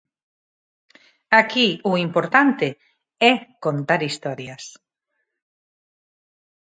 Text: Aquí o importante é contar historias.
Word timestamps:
Aquí 1.41 1.67
o 1.89 1.91
importante 2.05 2.67
é 3.29 3.33
contar 3.65 4.01
historias. 4.09 4.63